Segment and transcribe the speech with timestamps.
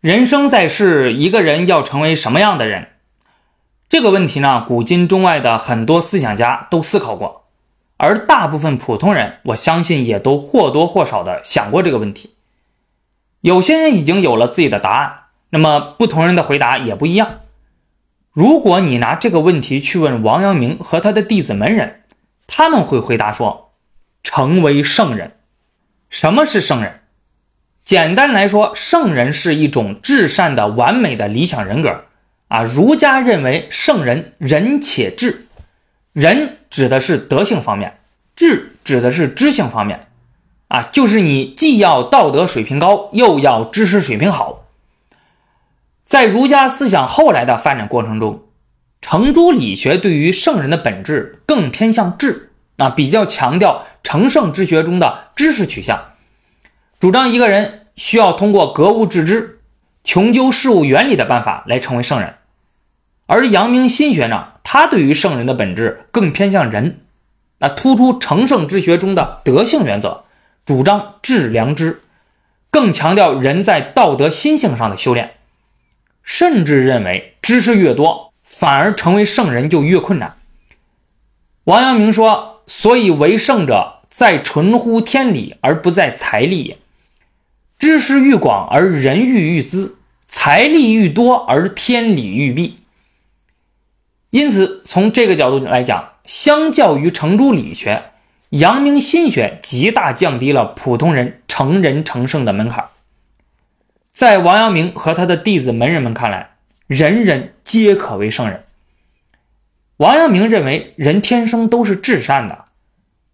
[0.00, 2.88] 人生在世，一个人要成为什么样的人？
[3.86, 7.44] 这个问题呢，古今中外的很多思想家都思考过，
[7.98, 12.34] 而大部分普通人，我相信也都或多或少的想过这个问题。
[13.42, 17.40] 有些人已经有了自己的答案，那么不同人的回答也不一样。
[18.32, 22.04] 如果你拿这个问题去问王阳明和他的弟子门人，
[22.46, 23.74] 他们会回答说：
[24.22, 25.36] 成为圣人。
[26.08, 26.99] 什么是圣人？
[27.84, 32.04] 简单来说，圣人是一种至善的、完美的理想人格
[32.48, 32.62] 啊。
[32.62, 35.46] 儒家认为，圣人仁且智，
[36.12, 37.98] 仁指的是德性方面，
[38.36, 40.06] 智指的是知性方面
[40.68, 44.66] 啊，就是你既要道德水平高，又要知识水平好。
[46.04, 48.44] 在儒家思想后来的发展过程中，
[49.00, 56.09] 程朱理学对于圣人的本质更偏向智啊，比较强调成圣之学中的知识取向，
[57.00, 57.78] 主张一个人。
[57.96, 59.58] 需要通过格物致知、
[60.04, 62.36] 穷究事物原理的办法来成为圣人，
[63.26, 67.00] 而阳明心学呢，他对于圣人的本质更偏向仁，
[67.58, 70.24] 那突出成圣之学中的德性原则，
[70.64, 72.00] 主张致良知，
[72.70, 75.34] 更强调人在道德心性上的修炼，
[76.22, 80.38] 甚至认为知识越多，反而成为圣人就越困难。
[81.64, 86.78] 王阳明说：“所以为圣者，在纯乎天理，而不在财力也。”
[87.80, 89.96] 知识愈广而人欲愈资，
[90.28, 92.76] 财力愈多而天理愈弊。
[94.28, 98.04] 因此，从这个角度来讲，相较于程朱理学，
[98.50, 102.90] 阳明心学极大降低了普通人成人成圣的门槛。
[104.12, 106.50] 在王阳明和他的弟子门人们看来，
[106.86, 108.64] 人人皆可为圣人。
[109.96, 112.66] 王阳明认为，人天生都是至善的。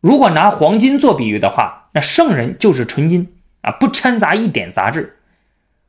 [0.00, 3.32] 如果拿黄金做比喻的话，那圣人就是纯金。
[3.66, 5.18] 啊，不掺杂一点杂质，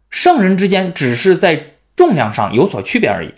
[0.10, 3.34] 圣人之间只是在重量上有所区别而已。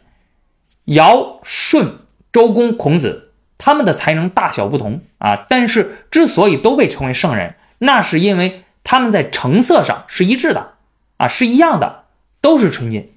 [0.86, 2.00] 尧舜
[2.32, 10.76] 周公孔子他们的才能大小不同啊，但是之所以都被称为圣人，那是因为他们在成色上是一致的
[11.18, 12.06] 啊，是一样的，
[12.42, 13.14] 都是纯金。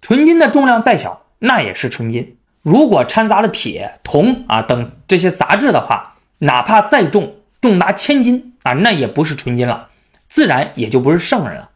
[0.00, 2.36] 纯金的重量再小，那也是纯金。
[2.62, 9.88] 如果掺杂了铁、铜啊等这些杂质的话，哪怕再重，重达千斤啊，那也不是纯金了。
[10.32, 11.68] 自然也就不是圣人了。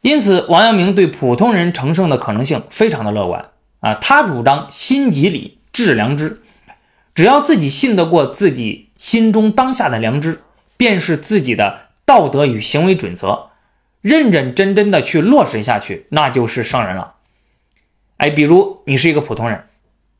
[0.00, 3.94] 因此，王阳明对普通人成圣的可能性非常的乐观啊。
[3.94, 6.42] 他主张心即理，致良知，
[7.14, 10.40] 只要自己信得过自己心中当下的良知，
[10.76, 13.50] 便是自己的道德与行为准则，
[14.00, 17.14] 认认真真的去落实下去，那就是圣人了。
[18.16, 19.64] 哎，比如你是一个普通人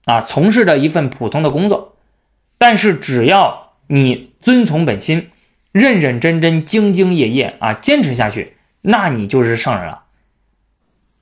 [0.05, 1.97] 啊，从事着一份普通的工作，
[2.59, 5.31] 但是只要你遵从本心。
[5.73, 10.05] 认认真真、兢兢业业啊，坚持下去，那你就是圣人了。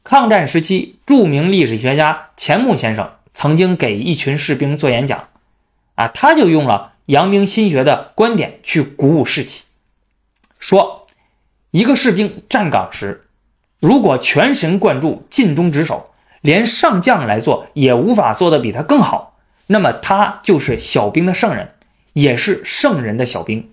[0.05, 5.29] 抗战时期，著名历史学家钱穆先生曾经给一群士兵做演讲，
[5.97, 9.65] 啊，他就用了阳明心学的观点去鼓舞士气，
[10.59, 11.07] 说，
[11.73, 13.23] 一个士兵站岗时，
[13.81, 19.37] 如果全神贯注、尽忠职守，连上将来做也无法做得比他更好，
[19.67, 21.75] 那么他就是小兵的圣人，
[22.13, 23.69] 也是圣人的小兵。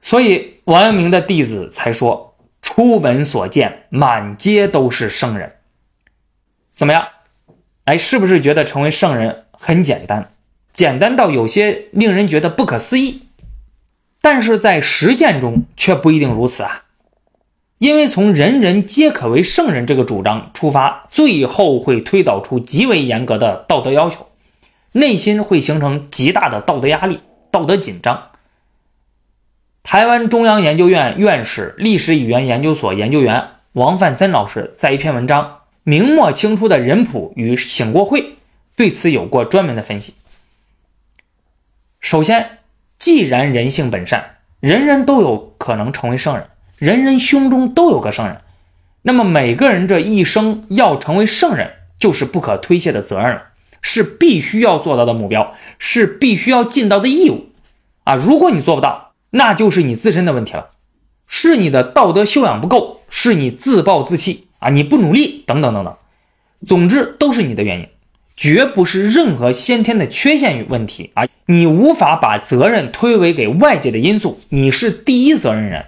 [0.00, 5.56] 所以王阳明的弟子才说：“出门所见，满街都是圣人。”
[6.68, 7.06] 怎么样？
[7.84, 10.32] 哎，是不是觉得成为圣人很简单？
[10.72, 13.22] 简单到有些令人觉得不可思议。
[14.22, 16.84] 但是在实践中却不一定如此啊！
[17.78, 24.28] 因为从“人人皆可为圣人”这个主张出发，最后会推导出极为严格的道德要求，
[24.92, 28.29] 内心会形成极大的道德压力、道德紧张。
[29.90, 35.42] 台湾中央研究院院士、历史语言研究所研究员王范森老师在一篇文章
[35.82, 38.22] 《明末清初的人谱与醒过会》
[38.76, 40.14] 对此有过专门的分析。
[41.98, 42.58] 首先，
[43.00, 46.46] 既然人性本善，人人都有可能成为圣人，
[46.78, 48.38] 人人胸中都有个圣人，
[49.02, 53.46] 那么每个人这一生要成为圣人，就是不可推卸的责任了，
[53.82, 57.48] 是必须要做到的目标，是必须要尽到的义务
[58.04, 58.14] 啊！
[58.14, 60.68] 如果你做不到，那就是你自身的问题了，
[61.28, 65.96] 是你的道德修养不够，是你自暴自弃啊，你不努力等等等等，
[66.66, 67.88] 总之都是你的原因，
[68.36, 71.26] 绝不是任何先天的缺陷与问题啊！
[71.46, 75.86] 你无法把责任推诿给外界的因素，你是第一责任人。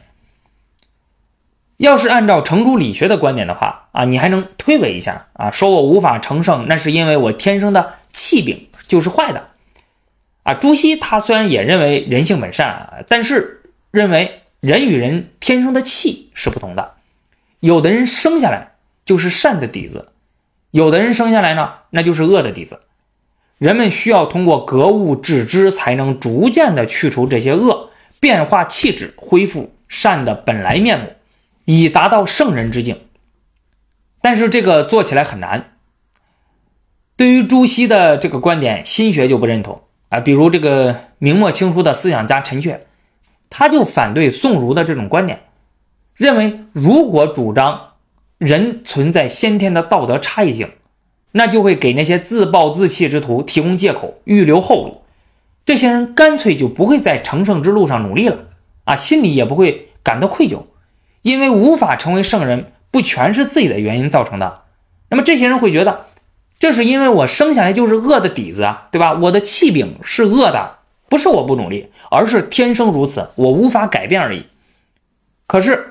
[1.79, 9.49] 要是按照程朱理学的观点的话啊，你还能推诿一下啊，说我无法成圣，那是因为我天生的气病就是坏的。
[10.43, 16.95] 啊，朱熹他虽然也认为人性本善啊，但是认为人与人天生的气是不同的。
[17.61, 18.73] 有的人生下来
[19.05, 20.01] 就是善的底子；
[20.73, 22.81] 有的人生下来呢，那就是恶的底子。
[23.59, 31.13] 人们需要通过格物致知，才能逐渐的去除这些恶，变化气质，恢复善的本来面目，
[31.67, 33.01] 以达到圣人之境。
[34.21, 35.77] 但是这个做起来很难。
[37.17, 40.21] 对于朱熹的这个观点，心学就不认同啊。
[40.21, 42.79] 比如这个明末清初的思想家陈确，
[43.51, 45.41] 他就反对宋儒的这种观点，
[46.15, 47.95] 认为如果主张
[48.39, 50.71] 人存在先天的道德差异性。
[51.35, 55.01] 那就会给那些自暴自弃之徒提供借口，预留后路。
[55.65, 58.37] 这些人干脆就不会在成圣之路上努力了
[58.85, 60.65] 啊，心里也不会感到愧疚，
[61.23, 64.53] 因为无法成为圣人，不全是自己的原因造成的。
[65.09, 66.05] 那么这些人会觉得，
[66.63, 69.15] 这是因为我生下来就是恶的底子啊，对吧？
[69.15, 70.77] 我的气禀是恶的，
[71.09, 74.47] 不是我不努力，而是天生如此，我无法改变而已。
[75.49, 75.89] 可是。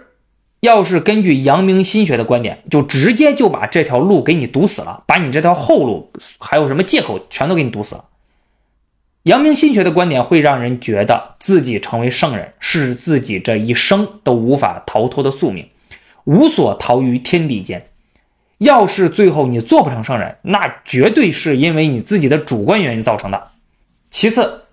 [0.61, 8.05] 要是根据阳明心学的观点，就直接就把这条路给你堵死了，把你这条后路还有什么借口全都给你堵死了。
[9.23, 15.67] 阳明心学的观点会让人觉得自己成为圣人是自己这一生都无法逃脱的宿命，
[16.25, 17.87] 无所逃于天地间。
[18.61, 23.47] 要是最后你做不成圣人，那绝对是因为你自己的主观原因造成的。
[24.11, 24.65] 其次，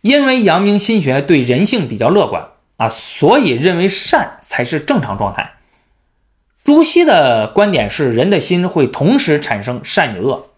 [0.00, 2.48] 因为阳明心学对人性比较乐观。
[2.78, 5.54] 啊，所以认为善才是正常状态。
[6.64, 10.48] 朱熹的观点是人的心会同时产生善与恶，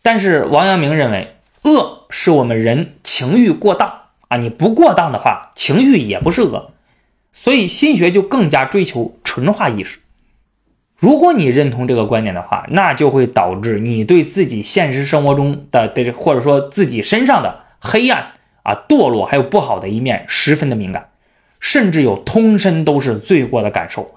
[0.00, 6.70] 但是王阳明认为恶是我们人情欲过当啊，你不过当的话，情欲也不是恶。
[7.32, 9.98] 所以心学就更加追求纯化意识。
[11.00, 18.32] 如果你认同这个观点的话，那就会导致你对自己现实生活中的的或者说自己身上的黑暗
[18.62, 21.08] 啊、堕落还有不好的一面十分的敏感。
[21.58, 24.14] 甚至有通身都是罪过的感受，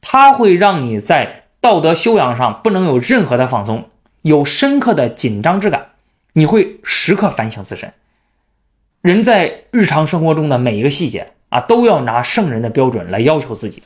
[0.00, 3.88] 它会让你在道德修养上不能有任何的放松，
[4.22, 5.90] 有深刻的紧张之感。
[6.32, 7.92] 你会时刻反省自身。
[9.02, 13.82] 人在日常生活中的每一个细节啊，都要拿圣人的标准来要求自己，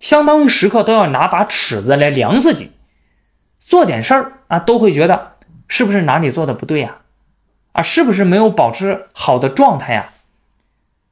[0.00, 2.72] 相当于时刻都要拿把尺子来量自己。
[3.58, 5.36] 做点事儿啊，都会觉得
[5.68, 6.98] 是不是哪里做的不对呀？
[7.72, 10.12] 啊，是不是没有保持好的状态呀？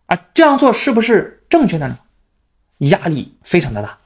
[0.07, 1.99] 啊，这样做是不是正确的呢？
[2.79, 3.99] 压力非常的大，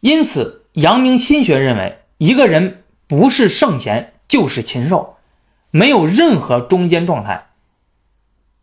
[0.00, 5.16] 因此阳明心学认为，一个人不是圣贤就是禽兽，
[5.70, 7.46] 没有任何中间状态。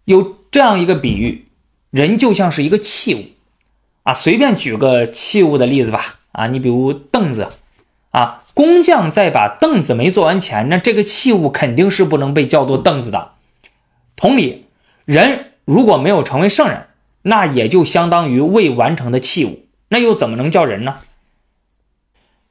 [0.05, 1.45] 有这样一个比喻，
[1.91, 3.23] 人就像是一个器物
[4.03, 6.19] 啊，随便举个器物的例子吧。
[6.31, 7.49] 啊，你比如凳子
[8.11, 13.31] 啊，工匠在把凳子没做完前，那这个器物肯定是不能被叫做凳子的。
[14.15, 14.65] 同理，
[15.05, 15.51] 人。
[15.65, 16.87] 如果没有成为圣人，
[17.21, 20.95] 那也就相当于未完成的器物，那又怎么能叫人呢？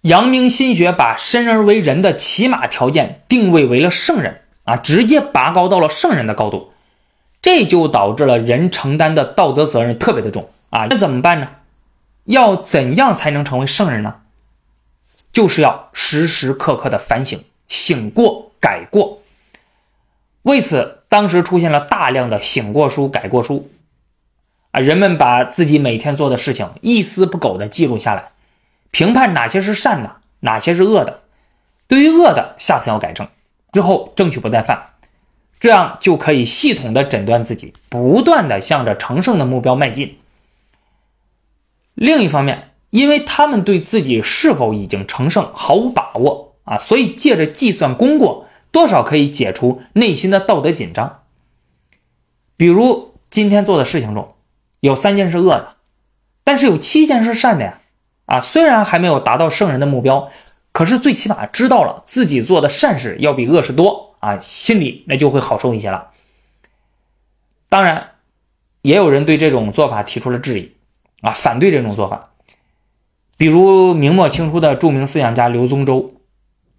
[0.00, 6.70] 阳明心学把生而为人的起码条件定位为了圣人啊，直接拔高到了圣人的高度，
[7.42, 10.88] 这就导致了人承担的道德责任特别的重啊。
[10.90, 11.48] 那怎么办呢？
[12.24, 14.16] 要怎样才能成为圣人呢？
[15.32, 19.22] 就是要时时刻刻的反省，醒过改过。
[20.42, 20.98] 为此。
[21.12, 23.70] 当时出现了大量的醒过书、改过书，
[24.70, 28.30] 啊，人们把自己每天做的事情一丝不苟地记录下来，
[28.90, 31.20] 评判哪些是善的，哪些是恶的。
[31.86, 33.28] 对于恶的，下次要改正，
[33.72, 34.82] 之后争取不再犯，
[35.60, 40.16] 这样就可以系统的诊断自己，不断的向着成圣的目标迈进。
[41.94, 48.46] 另一方面，因为他们对自己是否已经成圣毫无把握啊，所以借着计算功过。
[48.70, 51.24] 多少可以解除内心的道德紧张。
[52.56, 54.34] 比如今天做的事情中，
[54.80, 55.76] 有三件是恶的，
[56.42, 57.80] 但是有七件是善的呀。
[58.24, 60.30] 啊，虽然还没有达到圣人的目标，
[60.72, 66.08] 可是最起码知道了自己做的善事要比恶事多啊，心里那就会好受一些了。
[67.68, 68.12] 当然，
[68.80, 70.72] 也有人对这种做法提出了质疑，
[71.22, 72.30] 啊，反对这种做法。
[73.38, 76.12] 比如明末清初的著名思想家刘宗周。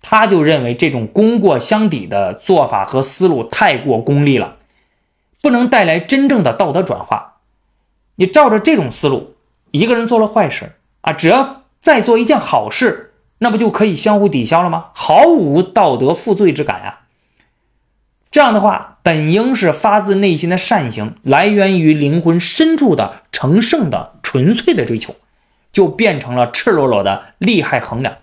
[0.06, 4.58] 他就认为这种功过相抵的做法和思路太过功利了，
[5.42, 7.38] 不能带来真正的道德转化。
[8.16, 9.36] 你照着这种思路，
[9.72, 14.88] 一个人做了坏事啊，只要再做一件好事，那不就可以相互抵消了吗？
[14.94, 17.08] 毫无道德负罪之感啊！
[18.30, 25.16] 这样的话，本应是发自内心的善行，来源于灵魂深处的成圣的纯粹的追求，
[25.72, 28.16] 就变成了赤裸裸的利害衡量。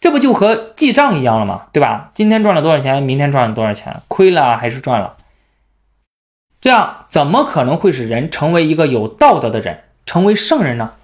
[0.00, 1.66] 这不就和记账一样了吗？
[1.70, 2.10] 对吧？
[2.14, 5.18] 今天赚了多少钱，明天赚了多少钱，亏了还是赚了？
[6.62, 10.94] 这样怎么可能会使人成为一个有道德的人，成为圣人呢？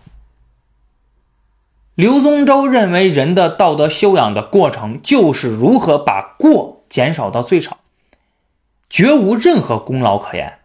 [1.95, 7.77] 刘宗周认为，人的道德修养的过程就是如何把过减少到最少，
[8.89, 10.61] 绝无任何功劳可言。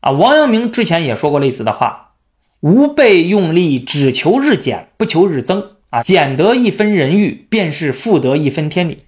[0.00, 2.09] 啊，王阳明之前也说过类似的话
[2.60, 5.72] ：“吾辈用力，只求日减，不求日增。
[5.90, 9.04] 啊，减得一分人欲，便是复得一分天理。”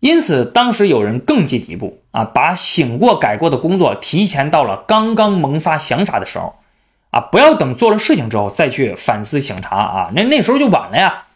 [0.00, 6.54] 因此，当时有人更进一步啊，把醒过改过的工作提前到了刚刚萌发想法的时候。
[7.10, 11.26] 啊，不要等做了事情之后再去反思醒察啊，那那时候就晚了呀。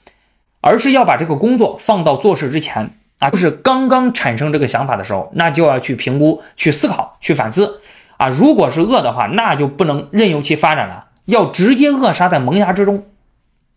[0.63, 7.81] 而是要把这个工作放到做事之前啊，就是刚刚产生这个想法的时候，那就要去评估、去思考、去反思
[8.17, 8.29] 啊。
[8.29, 13.07] 如果是恶的话，那就不能任由其发展了，要直接扼杀在萌芽之中。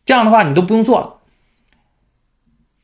[0.05, 1.15] 这样的话，你都不用做了。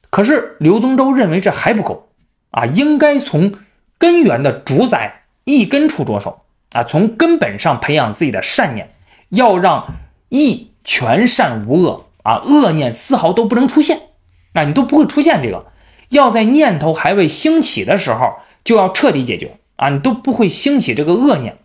[0.10, 2.10] 可是刘宗周认为这还不够
[2.52, 3.54] 啊，应该从
[3.98, 8.92] 根源的主宰一根处着手啊，从根本上培养自己的善念。
[9.30, 9.96] 要让
[10.30, 14.10] 义全善无恶啊，恶念丝毫都不能出现，
[14.54, 15.66] 那你都不会出现这个。
[16.10, 21.58] 要在念头还未兴起的时候，就要彻底解决啊，你都不会兴起这个恶念。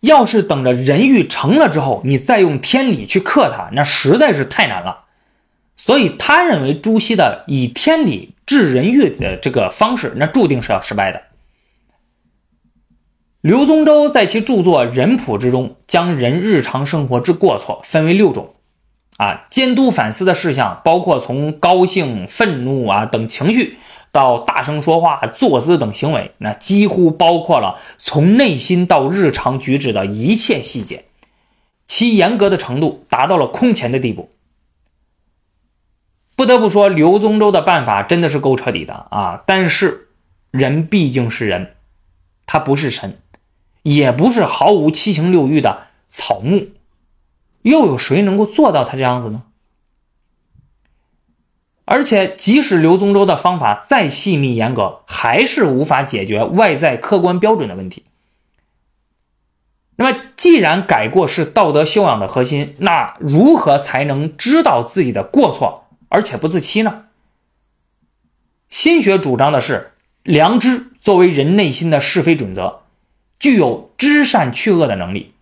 [0.00, 5.04] 要是等着人欲成了之后，你再用天理去克它，那实在是太难了。
[5.76, 11.22] 所以他认为朱熹的以天理治人欲的这个方式，那注定是要失败的。
[13.40, 18.54] 刘宗周在其著作《人谱》之中，将人日常生活之过错分为六种，
[19.18, 23.76] 啊，监督反思的事项包括从高兴、愤怒啊等情绪，
[24.16, 31.04] 到大声说话、坐姿等行为，那几乎包括了从内心到日常举止的一切细节，
[31.86, 34.30] 其严格的程度达到了空前的地步。
[36.34, 39.42] 不得不说，刘宗周的办法真的是够彻底的啊！
[39.46, 40.08] 但是，
[40.50, 41.74] 人毕竟是人，
[42.46, 43.18] 他不是神。
[43.82, 46.70] 也不是毫无七情六欲的草木，
[47.62, 49.42] 又有谁能够做到他这样子呢？
[51.86, 58.04] 而且，即使刘宗周的方法再细密严格，还是无法解决外在客观标准的问题。
[59.94, 67.04] 那么，既然改过是道德修养的核心，那如何才能知道自己的过错，而且不自欺呢？
[68.68, 69.92] 心学主张的是
[70.24, 72.82] 良知作为人内心的是非准则。
[73.38, 75.34] 具有知善去恶的能力，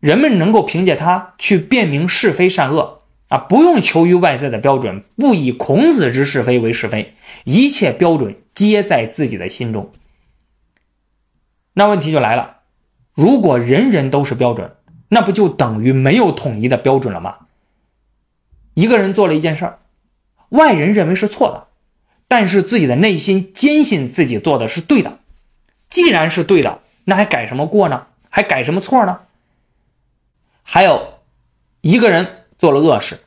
[0.00, 7.14] 人们能够凭借它去辨明是非善恶啊，不用求于外在的标准，不以孔子之是非为是非，
[7.44, 9.90] 一切标准皆在自己的心中。
[11.72, 12.58] 那问题就来了，
[13.14, 14.76] 如果人人都是标准，
[15.08, 17.38] 那不就等于没有统一的标准了吗？
[18.74, 19.78] 一个人做了一件事儿，
[20.50, 21.68] 外人认为是错的，
[22.28, 25.18] 但是自己的内心坚信自己做的是对的，
[25.88, 26.80] 既然是对的。
[27.06, 28.06] 那还改什么过呢？
[28.30, 29.20] 还改什么错呢？
[30.62, 31.18] 还有
[31.82, 33.20] 一个人做了恶事，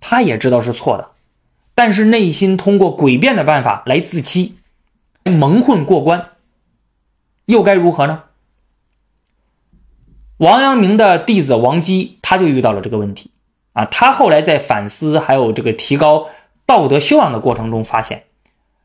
[0.00, 1.08] 他也知道是错的，
[1.74, 4.56] 但是内心通过诡辩的办法来自欺，
[5.24, 6.32] 蒙混过关，
[7.46, 8.24] 又该如何呢？
[10.36, 13.30] 王阳明的弟子王基他就遇到了这个问题
[13.72, 16.28] 啊，他后来在反思还有这个提高
[16.66, 18.24] 道德修养的过程中发现。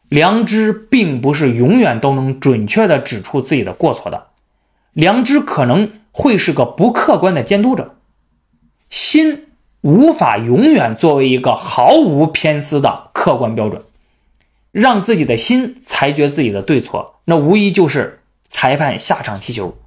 [0.07, 4.27] 良知并不是永远都能准确的指出自己的过错的，
[4.93, 7.97] 良知可能会是个不客观的监督者，
[8.89, 9.50] 心
[9.81, 13.83] 无法永远作为一个毫无偏私的客观标准，
[14.71, 19.77] 让自己的心裁决自己的对错，那无疑就是裁判下场踢球。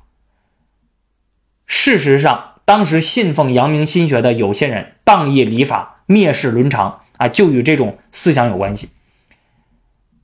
[1.67, 8.91] 事实上，当时信奉阳明心学的有些人荡义礼法、蔑视伦常啊，就与这种思想有关系。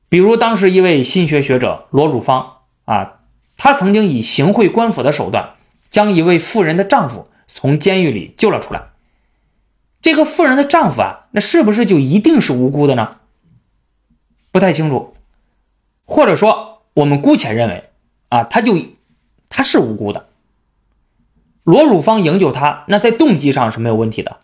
[0.09, 3.21] 比如当时一位心学学者罗汝芳啊，
[3.57, 5.55] 他曾经以行贿官府的手段，
[5.89, 8.87] 将一位妇人的丈夫从监狱里救了出来。
[10.03, 13.19] 这个妇人的丈夫啊，那是不是就一定是无辜的呢？
[14.51, 15.15] 不太清楚，
[16.05, 17.91] 或者说我们姑且认为
[18.29, 18.77] 啊，他就
[19.49, 20.29] 他是无辜的。
[21.63, 24.39] 罗汝芳营救他，那在动机上是没有问题的，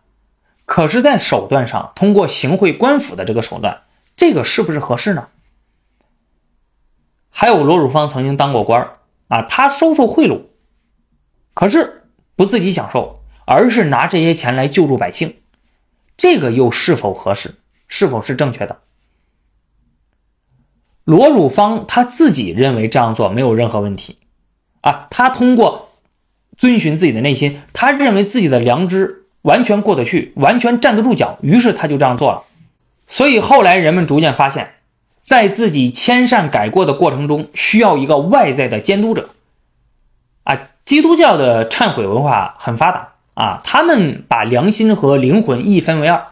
[0.64, 3.82] 可是，在手段上，通过行贿官府的这个手段，
[4.16, 5.28] 这个是不是合适呢？
[7.30, 8.92] 还有罗汝芳曾经当过官
[9.28, 10.42] 啊，他收受贿赂，
[11.54, 12.04] 可是
[12.36, 15.36] 不自己享受，而是拿这些钱来救助百姓，
[16.16, 17.54] 这个又是否合适？
[17.88, 18.80] 是否是正确的？
[21.04, 24.18] 罗汝芳他自己认为这样做没有任何问题
[24.80, 25.88] 啊，他通过
[26.56, 32.42] 遵循自己的内心，他认为自己的良知完全过得去，完全站得住脚，于是他就这样做了。
[33.06, 34.72] 所以后来人们逐渐发现。
[35.20, 39.30] 在自己迁善改过的过程中，需要一个外在的监督者。
[40.44, 46.24] 啊，基督教的忏悔文化很发达啊，他们把良心和灵魂一分为二，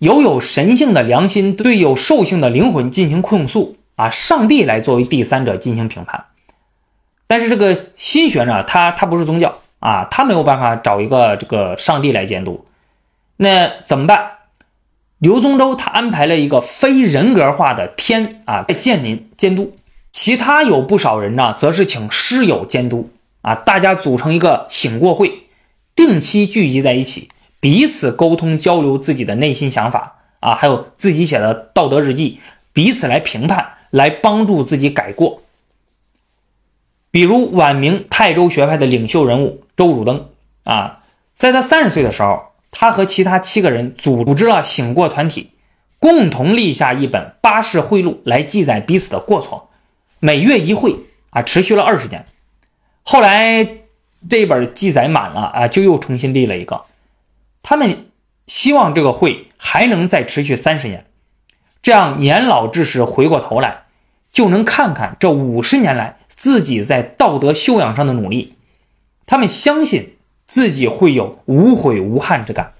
[0.00, 6.24] 有有神性的良心对有兽性的灵魂进行控诉啊，上帝来作为第三者进行评判。
[7.28, 12.64] 但是这个心学呢，它它不是宗教啊，它没有办法找一个这个上帝来监督，
[13.36, 14.32] 那怎么办？
[15.18, 19.72] 刘宗周他安排了一个非人格化的天啊在建民监督，
[20.10, 23.10] 其他有不少人呢，则是请师友监督
[23.42, 25.42] 啊，大家组成一个醒过会，
[26.00, 27.28] 定期聚集在一起，
[27.60, 32.40] 彼此沟通交流自己的内心想法啊，还有自己写的道德日记，
[32.72, 35.42] 彼此来评判，来帮助自己改过。
[37.10, 40.30] 比如晚明泰州学派的领袖人物周汝登
[40.64, 41.00] 啊，
[41.34, 45.50] 在他三十岁的时候，他和其他七个人组织了醒过团体，
[45.98, 49.68] 共同立下一本《八世会录》来记载彼此的过错，
[50.18, 50.96] 每月一会
[51.28, 52.24] 啊，持续了二十年。
[53.02, 53.79] 后来
[54.28, 56.84] 这本记载满了啊，就又重新立了一个。
[57.62, 58.06] 他们
[58.46, 61.06] 希望这个会还能再持续三十年，
[61.82, 63.84] 这样年老之时回过头来，
[64.32, 66.16] 就能看看这五十年来。
[66.28, 68.54] 自己在道德修养上的努力，
[69.26, 72.72] 他们相信自己会有无悔无憾之感。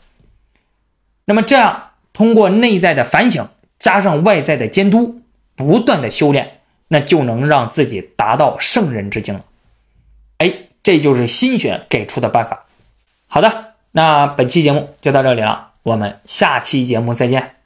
[1.26, 3.46] 那么这样通过内在的反省，
[3.78, 5.20] 加上外在的监督，
[5.56, 9.44] 不断的修炼，那就能让自己达到圣人之境了。
[10.82, 12.64] 这就是新选给出的办法。
[13.26, 17.59] 好的，那本期节目就到这里了，我们下期节目再见。